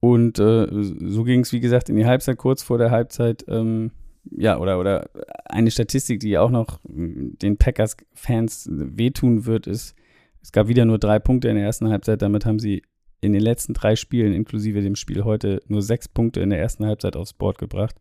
Und 0.00 0.38
äh, 0.38 0.66
so 0.70 1.24
ging 1.24 1.40
es, 1.40 1.52
wie 1.52 1.60
gesagt, 1.60 1.88
in 1.88 1.96
die 1.96 2.06
Halbzeit, 2.06 2.38
kurz 2.38 2.62
vor 2.62 2.78
der 2.78 2.90
Halbzeit. 2.90 3.44
Ähm, 3.48 3.90
ja, 4.30 4.58
oder, 4.58 4.78
oder 4.78 5.08
eine 5.46 5.70
Statistik, 5.70 6.20
die 6.20 6.38
auch 6.38 6.50
noch 6.50 6.80
den 6.84 7.56
Packers-Fans 7.56 8.68
wehtun 8.70 9.46
wird, 9.46 9.66
ist, 9.66 9.94
es 10.42 10.52
gab 10.52 10.68
wieder 10.68 10.84
nur 10.84 10.98
drei 10.98 11.18
Punkte 11.18 11.48
in 11.48 11.56
der 11.56 11.64
ersten 11.64 11.88
Halbzeit. 11.88 12.22
Damit 12.22 12.46
haben 12.46 12.58
sie 12.58 12.82
in 13.20 13.32
den 13.32 13.42
letzten 13.42 13.74
drei 13.74 13.96
Spielen, 13.96 14.32
inklusive 14.32 14.80
dem 14.80 14.94
Spiel 14.94 15.24
heute, 15.24 15.60
nur 15.66 15.82
sechs 15.82 16.08
Punkte 16.08 16.40
in 16.40 16.50
der 16.50 16.60
ersten 16.60 16.86
Halbzeit 16.86 17.16
aufs 17.16 17.32
Board 17.32 17.58
gebracht. 17.58 17.96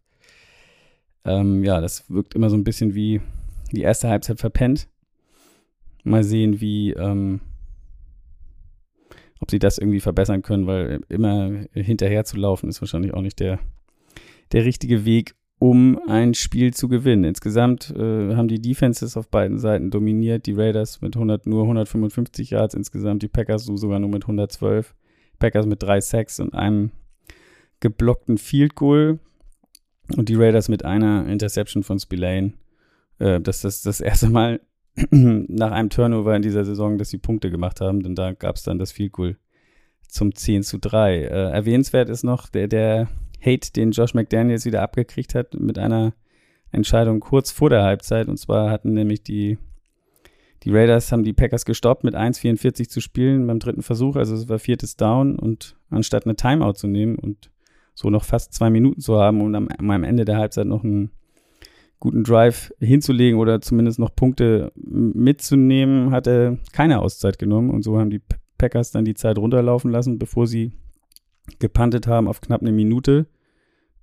Ähm, 1.25 1.63
ja, 1.63 1.81
das 1.81 2.09
wirkt 2.09 2.35
immer 2.35 2.49
so 2.49 2.55
ein 2.55 2.63
bisschen 2.63 2.93
wie 2.93 3.21
die 3.71 3.81
erste 3.81 4.07
Halbzeit 4.07 4.39
verpennt. 4.39 4.87
Mal 6.03 6.23
sehen, 6.23 6.61
wie, 6.61 6.91
ähm, 6.93 7.41
ob 9.39 9.51
sie 9.51 9.59
das 9.59 9.77
irgendwie 9.77 9.99
verbessern 9.99 10.41
können, 10.41 10.67
weil 10.67 11.01
immer 11.09 11.65
hinterher 11.73 12.25
zu 12.25 12.37
laufen 12.37 12.69
ist 12.69 12.81
wahrscheinlich 12.81 13.13
auch 13.13 13.21
nicht 13.21 13.39
der, 13.39 13.59
der 14.51 14.65
richtige 14.65 15.05
Weg, 15.05 15.35
um 15.59 15.99
ein 16.07 16.33
Spiel 16.33 16.73
zu 16.73 16.87
gewinnen. 16.87 17.23
Insgesamt 17.23 17.93
äh, 17.95 18.35
haben 18.35 18.47
die 18.47 18.61
Defenses 18.61 19.17
auf 19.17 19.29
beiden 19.29 19.57
Seiten 19.57 19.89
dominiert. 19.89 20.45
Die 20.45 20.53
Raiders 20.53 21.01
mit 21.01 21.15
100, 21.15 21.47
nur 21.47 21.63
155 21.63 22.51
Yards 22.51 22.75
insgesamt, 22.75 23.23
die 23.23 23.27
Packers 23.27 23.65
sogar 23.65 23.99
nur 23.99 24.09
mit 24.09 24.23
112. 24.23 24.93
Packers 25.39 25.65
mit 25.65 25.81
drei 25.81 26.01
Sacks 26.01 26.39
und 26.39 26.53
einem 26.53 26.91
geblockten 27.79 28.37
Field 28.37 28.75
Goal 28.75 29.19
und 30.15 30.29
die 30.29 30.35
Raiders 30.35 30.69
mit 30.69 30.85
einer 30.85 31.27
Interception 31.27 31.83
von 31.83 31.99
Spillane 31.99 32.53
äh, 33.19 33.39
das 33.41 33.61
das 33.61 33.99
erste 33.99 34.29
Mal 34.29 34.61
nach 35.11 35.71
einem 35.71 35.89
Turnover 35.89 36.35
in 36.35 36.41
dieser 36.41 36.65
Saison, 36.65 36.97
dass 36.97 37.09
sie 37.09 37.19
Punkte 37.19 37.51
gemacht 37.51 37.81
haben, 37.81 38.01
denn 38.01 38.15
da 38.15 38.33
gab 38.33 38.55
es 38.55 38.63
dann 38.63 38.79
das 38.79 38.91
Field 38.91 39.11
Goal 39.11 39.37
zum 40.07 40.33
10 40.33 40.63
zu 40.63 40.79
3. 40.79 41.15
Äh, 41.15 41.27
erwähnenswert 41.27 42.09
ist 42.09 42.23
noch 42.23 42.49
der, 42.49 42.67
der 42.67 43.07
Hate, 43.39 43.71
den 43.71 43.91
Josh 43.91 44.13
McDaniels 44.13 44.65
wieder 44.65 44.81
abgekriegt 44.81 45.35
hat 45.35 45.53
mit 45.53 45.77
einer 45.77 46.13
Entscheidung 46.71 47.19
kurz 47.19 47.51
vor 47.51 47.69
der 47.69 47.83
Halbzeit. 47.83 48.27
Und 48.27 48.37
zwar 48.37 48.71
hatten 48.71 48.93
nämlich 48.93 49.21
die, 49.23 49.57
die 50.63 50.71
Raiders 50.71 51.11
haben 51.11 51.23
die 51.23 51.33
Packers 51.33 51.65
gestoppt, 51.65 52.03
mit 52.03 52.15
1,44 52.15 52.89
zu 52.89 52.99
spielen 52.99 53.45
beim 53.45 53.59
dritten 53.59 53.83
Versuch. 53.83 54.15
Also 54.15 54.35
es 54.35 54.49
war 54.49 54.59
viertes 54.59 54.95
Down 54.95 55.37
und 55.37 55.75
anstatt 55.89 56.25
eine 56.25 56.35
Timeout 56.35 56.73
zu 56.73 56.87
nehmen 56.87 57.17
und 57.17 57.51
so 57.93 58.09
noch 58.09 58.23
fast 58.23 58.53
zwei 58.53 58.69
Minuten 58.69 59.01
zu 59.01 59.19
haben 59.19 59.41
und 59.41 59.55
am, 59.55 59.67
am 59.67 60.03
Ende 60.03 60.25
der 60.25 60.37
Halbzeit 60.37 60.67
noch 60.67 60.83
einen 60.83 61.11
guten 61.99 62.23
Drive 62.23 62.71
hinzulegen 62.79 63.39
oder 63.39 63.61
zumindest 63.61 63.99
noch 63.99 64.15
Punkte 64.15 64.71
mitzunehmen, 64.75 66.11
hat 66.11 66.27
er 66.27 66.57
keine 66.71 66.99
Auszeit 66.99 67.39
genommen. 67.39 67.69
Und 67.69 67.83
so 67.83 67.99
haben 67.99 68.09
die 68.09 68.21
Packers 68.57 68.91
dann 68.91 69.05
die 69.05 69.15
Zeit 69.15 69.37
runterlaufen 69.37 69.91
lassen, 69.91 70.19
bevor 70.19 70.47
sie 70.47 70.71
gepantet 71.59 72.07
haben 72.07 72.27
auf 72.27 72.41
knapp 72.41 72.61
eine 72.61 72.71
Minute. 72.71 73.27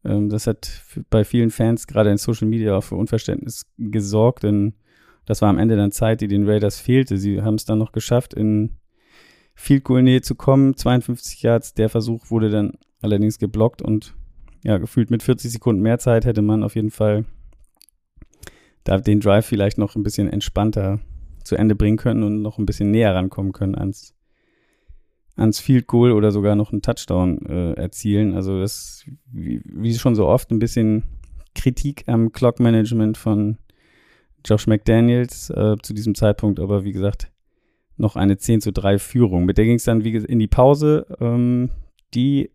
Ähm, 0.04 0.28
das 0.28 0.46
hat 0.46 0.82
bei 1.10 1.24
vielen 1.24 1.50
Fans, 1.50 1.86
gerade 1.86 2.10
in 2.10 2.18
Social 2.18 2.48
Media, 2.48 2.76
auch 2.76 2.84
für 2.84 2.96
Unverständnis 2.96 3.66
gesorgt, 3.78 4.42
denn 4.42 4.74
das 5.26 5.40
war 5.40 5.48
am 5.48 5.58
Ende 5.58 5.76
dann 5.76 5.92
Zeit, 5.92 6.20
die 6.20 6.28
den 6.28 6.48
Raiders 6.48 6.78
fehlte. 6.78 7.16
Sie 7.16 7.42
haben 7.42 7.54
es 7.54 7.64
dann 7.64 7.78
noch 7.78 7.92
geschafft, 7.92 8.34
in 8.34 8.76
Field 9.54 9.84
Goal 9.84 10.02
Nähe 10.02 10.20
zu 10.20 10.34
kommen. 10.34 10.76
52 10.76 11.42
Yards. 11.42 11.74
Der 11.74 11.88
Versuch 11.88 12.30
wurde 12.30 12.50
dann 12.50 12.72
allerdings 13.00 13.38
geblockt 13.38 13.80
und 13.80 14.14
ja, 14.64 14.78
gefühlt 14.78 15.10
mit 15.10 15.22
40 15.22 15.52
Sekunden 15.52 15.82
mehr 15.82 15.98
Zeit 15.98 16.24
hätte 16.24 16.42
man 16.42 16.62
auf 16.62 16.74
jeden 16.74 16.90
Fall 16.90 17.24
da 18.84 18.98
den 18.98 19.20
Drive 19.20 19.46
vielleicht 19.46 19.78
noch 19.78 19.96
ein 19.96 20.02
bisschen 20.02 20.28
entspannter 20.28 21.00
zu 21.42 21.56
Ende 21.56 21.74
bringen 21.74 21.96
können 21.96 22.22
und 22.22 22.42
noch 22.42 22.58
ein 22.58 22.66
bisschen 22.66 22.90
näher 22.90 23.14
rankommen 23.14 23.52
können 23.52 23.74
ans, 23.74 24.14
ans 25.36 25.58
Field 25.58 25.86
Goal 25.86 26.12
oder 26.12 26.30
sogar 26.32 26.54
noch 26.54 26.72
einen 26.72 26.82
Touchdown 26.82 27.44
äh, 27.46 27.72
erzielen. 27.72 28.34
Also 28.34 28.60
das, 28.60 29.04
wie, 29.30 29.60
wie 29.64 29.94
schon 29.94 30.14
so 30.14 30.26
oft, 30.26 30.50
ein 30.50 30.58
bisschen 30.58 31.04
Kritik 31.54 32.04
am 32.06 32.32
Clock 32.32 32.60
Management 32.60 33.16
von 33.16 33.58
Josh 34.44 34.66
McDaniels 34.66 35.50
äh, 35.50 35.76
zu 35.82 35.94
diesem 35.94 36.14
Zeitpunkt, 36.14 36.60
aber 36.60 36.84
wie 36.84 36.92
gesagt, 36.92 37.30
noch 37.96 38.16
eine 38.16 38.36
10 38.36 38.60
zu 38.60 38.72
3 38.72 38.98
Führung. 38.98 39.44
Mit 39.44 39.56
der 39.56 39.64
ging 39.64 39.76
es 39.76 39.84
dann 39.84 40.04
wie 40.04 40.16
in 40.16 40.38
die 40.38 40.48
Pause. 40.48 41.06
Ähm, 41.20 41.70
die 42.12 42.50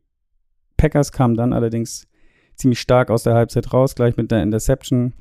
Packers 0.77 1.12
kamen 1.12 1.36
dann 1.36 1.53
allerdings 1.53 2.07
ziemlich 2.55 2.79
stark 2.79 3.09
aus 3.09 3.24
der 3.24 3.36
Halbzeit 3.36 3.74
raus, 3.74 3.95
gleich 3.95 4.17
mit 4.17 4.31
der 4.31 4.43
Interception 4.43 5.13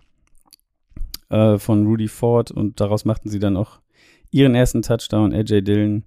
äh, 1.30 1.58
von 1.58 1.86
Rudy 1.86 2.08
Ford 2.08 2.50
und 2.50 2.80
daraus 2.80 3.04
machten 3.04 3.28
sie 3.28 3.38
dann 3.38 3.56
auch 3.56 3.80
ihren 4.30 4.54
ersten 4.54 4.82
Touchdown. 4.82 5.32
AJ 5.32 5.62
Dillon, 5.62 6.04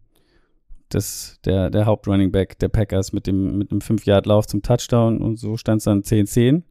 das, 0.90 1.40
der, 1.46 1.70
der 1.70 1.86
Hauptrunning 1.86 2.32
Back 2.32 2.60
der 2.60 2.70
Packers 2.70 3.14
mit 3.14 3.28
dem, 3.28 3.58
mit 3.58 3.72
einem 3.72 3.82
5-Yard-Lauf 3.82 4.48
zum 4.48 4.62
Touchdown 4.62 5.22
und 5.22 5.38
so 5.38 5.58
stand 5.58 5.80
es 5.80 5.86
dann 5.86 6.02
10-10. 6.02 6.54
Und 6.54 6.64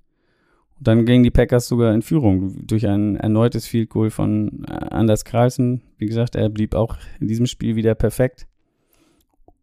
dann 0.79 1.05
gingen 1.05 1.25
die 1.25 1.31
Packers 1.31 1.69
sogar 1.69 1.93
in 1.93 2.03
Führung 2.03 2.67
durch 2.67 2.87
ein 2.87 3.17
erneutes 3.17 3.67
Field 3.67 3.91
Goal 3.91 4.11
von 4.11 4.65
äh, 4.67 4.73
Anders 4.73 5.25
Carlson. 5.25 5.83
Wie 5.99 6.07
gesagt, 6.07 6.37
er 6.37 6.49
blieb 6.49 6.75
auch 6.75 6.97
in 7.21 7.29
diesem 7.29 7.47
Spiel 7.47 7.77
wieder 7.77 7.95
perfekt. 7.95 8.47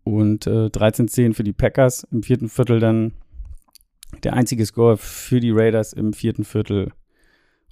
Und 0.04 0.48
äh, 0.48 0.68
13-10 0.68 1.34
für 1.34 1.44
die 1.44 1.54
Packers. 1.54 2.08
Im 2.12 2.24
vierten 2.24 2.50
Viertel 2.50 2.80
dann 2.80 3.14
der 4.24 4.34
einzige 4.34 4.66
Score 4.66 4.98
für 4.98 5.40
die 5.40 5.52
Raiders 5.52 5.92
im 5.92 6.14
vierten 6.14 6.44
Viertel 6.44 6.92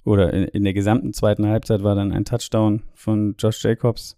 oder 0.06 0.32
in, 0.32 0.44
in 0.44 0.64
der 0.64 0.72
gesamten 0.72 1.12
zweiten 1.12 1.46
Halbzeit 1.46 1.82
war 1.82 1.94
dann 1.94 2.12
ein 2.12 2.24
Touchdown 2.24 2.82
von 2.94 3.34
Josh 3.38 3.62
Jacobs. 3.64 4.16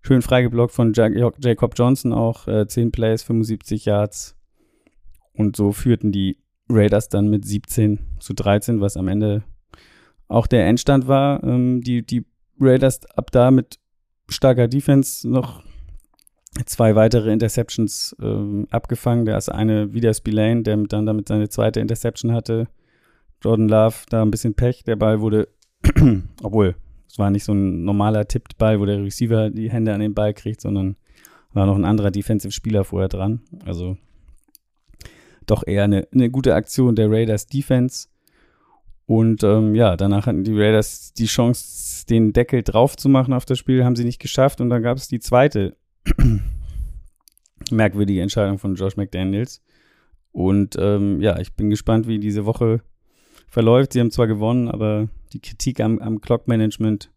Schön 0.00 0.22
freigeblockt 0.22 0.72
von 0.72 0.92
Jacob 0.94 1.74
Johnson 1.76 2.12
auch. 2.12 2.48
Äh, 2.48 2.66
10 2.66 2.92
Plays, 2.92 3.22
75 3.22 3.84
Yards. 3.84 4.36
Und 5.34 5.54
so 5.56 5.72
führten 5.72 6.12
die 6.12 6.38
Raiders 6.68 7.08
dann 7.08 7.28
mit 7.28 7.44
17 7.44 7.98
zu 8.20 8.32
13, 8.32 8.80
was 8.80 8.96
am 8.96 9.08
Ende 9.08 9.44
auch 10.28 10.46
der 10.46 10.66
Endstand 10.66 11.08
war. 11.08 11.44
Ähm, 11.44 11.82
die, 11.82 12.04
die 12.04 12.24
Raiders 12.58 13.04
ab 13.16 13.30
da 13.32 13.50
mit 13.50 13.78
starker 14.28 14.66
Defense 14.66 15.28
noch 15.28 15.62
zwei 16.64 16.94
weitere 16.94 17.30
Interceptions 17.32 18.16
ähm, 18.20 18.66
abgefangen. 18.70 19.26
Der 19.26 19.36
ist 19.36 19.50
eine 19.50 19.92
wieder 19.92 20.14
Spillane, 20.14 20.62
der 20.62 20.78
dann 20.78 21.04
damit 21.04 21.28
seine 21.28 21.50
zweite 21.50 21.80
Interception 21.80 22.32
hatte. 22.32 22.68
Jordan 23.46 23.68
Love 23.68 23.94
da 24.08 24.22
ein 24.22 24.32
bisschen 24.32 24.54
Pech. 24.54 24.82
Der 24.82 24.96
Ball 24.96 25.20
wurde, 25.20 25.48
obwohl 26.42 26.74
es 27.08 27.16
war 27.16 27.30
nicht 27.30 27.44
so 27.44 27.52
ein 27.52 27.84
normaler 27.84 28.26
tipped 28.26 28.58
Ball, 28.58 28.80
wo 28.80 28.86
der 28.86 29.04
Receiver 29.04 29.50
die 29.50 29.70
Hände 29.70 29.94
an 29.94 30.00
den 30.00 30.14
Ball 30.14 30.34
kriegt, 30.34 30.60
sondern 30.60 30.96
war 31.52 31.64
noch 31.64 31.76
ein 31.76 31.84
anderer 31.84 32.10
Defensive-Spieler 32.10 32.82
vorher 32.82 33.08
dran. 33.08 33.40
Also 33.64 33.96
doch 35.46 35.62
eher 35.64 35.84
eine, 35.84 36.08
eine 36.12 36.28
gute 36.28 36.56
Aktion 36.56 36.96
der 36.96 37.08
Raiders 37.08 37.46
Defense. 37.46 38.08
Und 39.06 39.44
ähm, 39.44 39.76
ja, 39.76 39.96
danach 39.96 40.26
hatten 40.26 40.42
die 40.42 40.60
Raiders 40.60 41.12
die 41.12 41.26
Chance, 41.26 42.04
den 42.06 42.32
Deckel 42.32 42.64
drauf 42.64 42.96
zu 42.96 43.08
machen 43.08 43.32
auf 43.32 43.44
das 43.44 43.58
Spiel, 43.60 43.84
haben 43.84 43.94
sie 43.94 44.04
nicht 44.04 44.20
geschafft. 44.20 44.60
Und 44.60 44.70
dann 44.70 44.82
gab 44.82 44.96
es 44.96 45.06
die 45.06 45.20
zweite 45.20 45.76
merkwürdige 47.70 48.22
Entscheidung 48.22 48.58
von 48.58 48.74
Josh 48.74 48.96
McDaniels. 48.96 49.62
Und 50.32 50.74
ähm, 50.80 51.20
ja, 51.20 51.38
ich 51.38 51.54
bin 51.54 51.70
gespannt, 51.70 52.08
wie 52.08 52.18
diese 52.18 52.44
Woche 52.44 52.82
verläuft. 53.48 53.92
Sie 53.92 54.00
haben 54.00 54.10
zwar 54.10 54.26
gewonnen, 54.26 54.68
aber 54.68 55.08
die 55.32 55.40
Kritik 55.40 55.80
am, 55.80 55.98
am 55.98 56.20
Clock-Management 56.20 57.10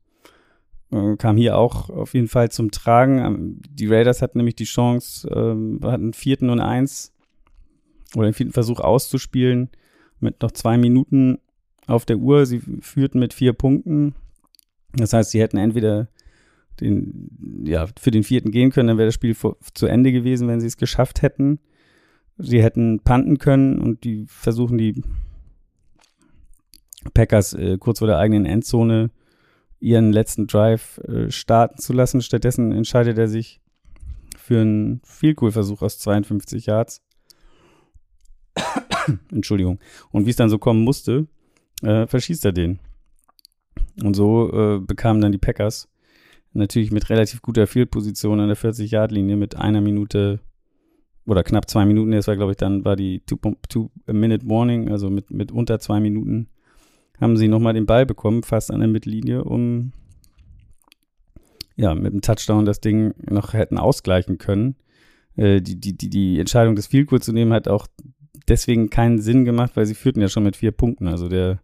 äh, 0.91 1.15
kam 1.17 1.37
hier 1.37 1.57
auch 1.57 1.89
auf 1.89 2.13
jeden 2.13 2.27
Fall 2.27 2.49
zum 2.49 2.71
Tragen. 2.71 3.61
Die 3.69 3.87
Raiders 3.87 4.21
hatten 4.21 4.39
nämlich 4.39 4.55
die 4.55 4.65
Chance, 4.65 5.27
äh, 5.29 5.85
hatten 5.85 6.13
vierten 6.13 6.49
und 6.49 6.59
eins 6.59 7.13
oder 8.15 8.27
den 8.27 8.33
vierten 8.33 8.53
Versuch 8.53 8.79
auszuspielen 8.79 9.69
mit 10.19 10.41
noch 10.41 10.51
zwei 10.51 10.77
Minuten 10.77 11.39
auf 11.87 12.05
der 12.05 12.17
Uhr. 12.17 12.45
Sie 12.45 12.59
führten 12.81 13.19
mit 13.19 13.33
vier 13.33 13.53
Punkten. 13.53 14.15
Das 14.93 15.13
heißt, 15.13 15.31
sie 15.31 15.39
hätten 15.39 15.57
entweder 15.57 16.09
den, 16.79 17.63
ja, 17.65 17.87
für 17.99 18.11
den 18.11 18.23
vierten 18.23 18.51
gehen 18.51 18.71
können, 18.71 18.87
dann 18.87 18.97
wäre 18.97 19.07
das 19.07 19.15
Spiel 19.15 19.35
vor, 19.35 19.57
zu 19.73 19.85
Ende 19.85 20.11
gewesen, 20.11 20.47
wenn 20.47 20.61
sie 20.61 20.67
es 20.67 20.77
geschafft 20.77 21.21
hätten. 21.21 21.59
Sie 22.37 22.63
hätten 22.63 23.01
panten 23.01 23.37
können 23.37 23.79
und 23.79 24.03
die 24.05 24.25
versuchen 24.27 24.77
die 24.77 25.03
Packers 27.13 27.53
äh, 27.53 27.77
kurz 27.77 27.99
vor 27.99 28.07
der 28.07 28.17
eigenen 28.17 28.45
Endzone 28.45 29.11
ihren 29.79 30.11
letzten 30.11 30.47
Drive 30.47 30.97
äh, 30.99 31.31
starten 31.31 31.77
zu 31.77 31.93
lassen. 31.93 32.21
Stattdessen 32.21 32.71
entscheidet 32.71 33.17
er 33.17 33.27
sich 33.27 33.61
für 34.37 34.61
einen 34.61 35.01
Field 35.03 35.37
Goal 35.37 35.51
Versuch 35.51 35.81
aus 35.81 35.99
52 35.99 36.65
Yards. 36.65 37.01
Entschuldigung. 39.31 39.79
Und 40.11 40.25
wie 40.25 40.31
es 40.31 40.35
dann 40.35 40.49
so 40.49 40.57
kommen 40.57 40.83
musste, 40.83 41.27
äh, 41.81 42.07
verschießt 42.07 42.45
er 42.45 42.51
den. 42.51 42.79
Und 44.03 44.15
so 44.15 44.51
äh, 44.51 44.79
bekamen 44.79 45.21
dann 45.21 45.31
die 45.31 45.37
Packers 45.37 45.87
natürlich 46.53 46.91
mit 46.91 47.09
relativ 47.09 47.41
guter 47.41 47.67
Field-Position 47.67 48.39
an 48.39 48.47
der 48.47 48.57
40-Yard-Linie 48.57 49.35
mit 49.35 49.55
einer 49.55 49.81
Minute 49.81 50.39
oder 51.25 51.43
knapp 51.43 51.69
zwei 51.69 51.85
Minuten, 51.85 52.11
das 52.11 52.27
war 52.27 52.35
glaube 52.35 52.53
ich 52.53 52.57
dann, 52.57 52.85
war 52.85 52.95
die 52.95 53.21
Two-Minute-Warning, 53.21 54.89
also 54.89 55.11
mit, 55.11 55.29
mit 55.29 55.51
unter 55.51 55.79
zwei 55.79 55.99
Minuten 55.99 56.49
haben 57.19 57.37
sie 57.37 57.47
nochmal 57.47 57.73
den 57.73 57.85
Ball 57.85 58.05
bekommen, 58.05 58.43
fast 58.43 58.71
an 58.71 58.79
der 58.79 58.89
Mittellinie, 58.89 59.43
um 59.43 59.91
ja, 61.75 61.95
mit 61.95 62.11
dem 62.11 62.21
Touchdown 62.21 62.65
das 62.65 62.81
Ding 62.81 63.13
noch 63.29 63.53
hätten 63.53 63.77
ausgleichen 63.77 64.37
können. 64.37 64.75
Äh, 65.37 65.61
die, 65.61 65.79
die, 65.79 65.95
die, 65.97 66.09
die 66.09 66.39
Entscheidung, 66.39 66.75
das 66.75 66.87
Field 66.87 67.07
Goal 67.07 67.21
zu 67.21 67.31
nehmen, 67.31 67.53
hat 67.53 67.69
auch 67.69 67.87
deswegen 68.49 68.89
keinen 68.89 69.19
Sinn 69.19 69.45
gemacht, 69.45 69.71
weil 69.75 69.85
sie 69.85 69.95
führten 69.95 70.19
ja 70.19 70.27
schon 70.27 70.43
mit 70.43 70.57
vier 70.57 70.71
Punkten. 70.71 71.07
Also 71.07 71.29
der, 71.29 71.61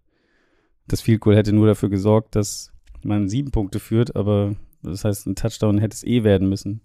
das 0.88 1.01
Field 1.01 1.19
Goal 1.19 1.35
hätte 1.35 1.51
nur 1.51 1.67
dafür 1.67 1.89
gesorgt, 1.89 2.35
dass 2.35 2.71
man 3.03 3.27
sieben 3.27 3.51
Punkte 3.51 3.79
führt, 3.79 4.15
aber 4.15 4.55
das 4.81 5.03
heißt, 5.03 5.27
ein 5.27 5.35
Touchdown 5.35 5.79
hätte 5.79 5.95
es 5.95 6.03
eh 6.03 6.24
werden 6.24 6.47
müssen. 6.47 6.81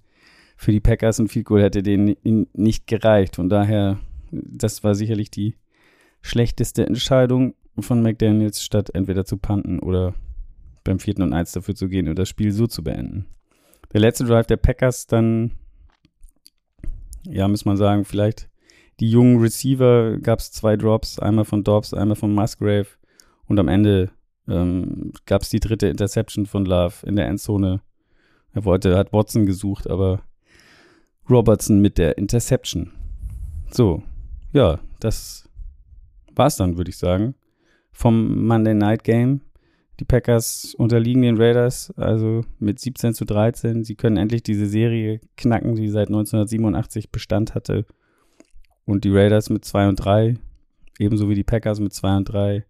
Für 0.56 0.72
die 0.72 0.80
Packers 0.80 1.20
ein 1.20 1.28
Field 1.28 1.46
Goal 1.46 1.62
hätte 1.62 1.84
denen 1.84 2.16
nicht 2.52 2.88
gereicht. 2.88 3.36
Von 3.36 3.48
daher, 3.48 4.00
das 4.32 4.82
war 4.82 4.94
sicherlich 4.96 5.30
die 5.30 5.54
schlechteste 6.20 6.84
Entscheidung 6.84 7.54
von 7.82 8.02
McDaniels, 8.02 8.62
statt 8.62 8.90
entweder 8.94 9.24
zu 9.24 9.36
panten 9.36 9.78
oder 9.78 10.14
beim 10.84 10.98
vierten 10.98 11.22
und 11.22 11.32
eins 11.32 11.52
dafür 11.52 11.74
zu 11.74 11.88
gehen 11.88 12.08
und 12.08 12.18
das 12.18 12.28
Spiel 12.28 12.52
so 12.52 12.66
zu 12.66 12.82
beenden. 12.82 13.26
Der 13.92 14.00
letzte 14.00 14.24
Drive 14.24 14.46
der 14.46 14.56
Packers 14.56 15.06
dann, 15.06 15.52
ja, 17.24 17.48
muss 17.48 17.64
man 17.64 17.76
sagen, 17.76 18.04
vielleicht 18.04 18.48
die 19.00 19.10
jungen 19.10 19.40
Receiver 19.40 20.18
gab 20.18 20.40
es 20.40 20.52
zwei 20.52 20.76
Drops, 20.76 21.18
einmal 21.18 21.44
von 21.44 21.64
Dobbs, 21.64 21.94
einmal 21.94 22.16
von 22.16 22.34
Musgrave 22.34 22.86
und 23.46 23.58
am 23.58 23.68
Ende 23.68 24.10
ähm, 24.48 25.12
gab 25.26 25.42
es 25.42 25.50
die 25.50 25.60
dritte 25.60 25.88
Interception 25.88 26.46
von 26.46 26.64
Love 26.64 27.06
in 27.06 27.16
der 27.16 27.26
Endzone. 27.26 27.80
Er 28.52 28.64
wollte, 28.64 28.96
hat 28.96 29.12
Watson 29.12 29.46
gesucht, 29.46 29.88
aber 29.88 30.22
Robertson 31.28 31.80
mit 31.80 31.98
der 31.98 32.18
Interception. 32.18 32.92
So, 33.70 34.02
ja, 34.52 34.80
das 34.98 35.48
war's 36.34 36.56
dann, 36.56 36.76
würde 36.76 36.90
ich 36.90 36.98
sagen 36.98 37.34
vom 38.00 38.46
Monday 38.46 38.74
Night 38.74 39.04
Game. 39.04 39.42
Die 40.00 40.06
Packers 40.06 40.74
unterliegen 40.74 41.20
den 41.20 41.36
Raiders, 41.36 41.92
also 41.98 42.40
mit 42.58 42.80
17 42.80 43.12
zu 43.12 43.26
13. 43.26 43.84
Sie 43.84 43.94
können 43.94 44.16
endlich 44.16 44.42
diese 44.42 44.64
Serie 44.64 45.20
knacken, 45.36 45.74
die 45.74 45.88
seit 45.88 46.08
1987 46.08 47.12
Bestand 47.12 47.54
hatte. 47.54 47.84
Und 48.86 49.04
die 49.04 49.10
Raiders 49.10 49.50
mit 49.50 49.66
2 49.66 49.88
und 49.88 49.96
3 49.96 50.36
ebenso 50.98 51.28
wie 51.28 51.34
die 51.34 51.44
Packers 51.44 51.78
mit 51.78 51.92
2 51.92 52.16
und 52.16 52.24
3. 52.24 52.64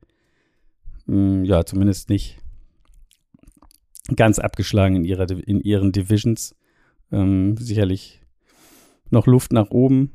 Mm, 1.07 1.45
ja, 1.45 1.65
zumindest 1.65 2.11
nicht 2.11 2.39
ganz 4.17 4.41
abgeschlagen 4.41 4.97
in, 4.97 5.05
ihrer, 5.05 5.31
in 5.31 5.61
ihren 5.61 5.93
Divisions. 5.93 6.57
Ähm, 7.13 7.57
sicherlich 7.57 8.21
noch 9.11 9.29
Luft 9.29 9.53
nach 9.53 9.71
oben. 9.71 10.11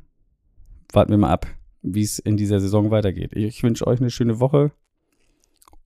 Warten 0.91 1.11
wir 1.11 1.17
mal 1.17 1.31
ab, 1.31 1.47
wie 1.81 2.03
es 2.03 2.19
in 2.19 2.35
dieser 2.35 2.59
Saison 2.59 2.91
weitergeht. 2.91 3.31
Ich 3.33 3.63
wünsche 3.63 3.87
euch 3.87 4.01
eine 4.01 4.11
schöne 4.11 4.41
Woche 4.41 4.73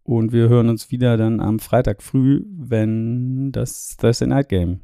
und 0.09 0.31
wir 0.31 0.49
hören 0.49 0.69
uns 0.69 0.89
wieder 0.89 1.17
dann 1.17 1.39
am 1.39 1.59
Freitag 1.59 2.01
früh, 2.01 2.43
wenn 2.47 3.51
das 3.51 3.95
Thursday 3.95 4.27
Night 4.27 4.49
Game 4.49 4.79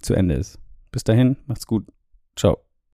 zu 0.00 0.14
Ende 0.14 0.36
ist. 0.36 0.58
Bis 0.90 1.04
dahin, 1.04 1.36
macht's 1.46 1.66
gut. 1.66 1.84
Ciao. 2.34 2.63